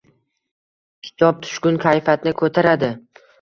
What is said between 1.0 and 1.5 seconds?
Kitob